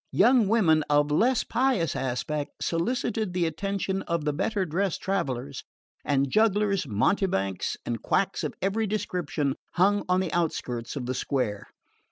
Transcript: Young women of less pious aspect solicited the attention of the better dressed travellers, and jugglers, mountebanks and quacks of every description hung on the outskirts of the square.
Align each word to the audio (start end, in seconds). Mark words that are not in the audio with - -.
Young 0.11 0.47
women 0.47 0.83
of 0.89 1.11
less 1.11 1.43
pious 1.43 1.95
aspect 1.95 2.63
solicited 2.63 3.33
the 3.33 3.45
attention 3.45 4.01
of 4.07 4.25
the 4.25 4.33
better 4.33 4.65
dressed 4.65 4.99
travellers, 5.03 5.63
and 6.03 6.27
jugglers, 6.31 6.87
mountebanks 6.87 7.77
and 7.85 8.01
quacks 8.01 8.43
of 8.43 8.55
every 8.63 8.87
description 8.87 9.53
hung 9.73 10.03
on 10.09 10.19
the 10.19 10.33
outskirts 10.33 10.95
of 10.95 11.05
the 11.05 11.13
square. 11.13 11.67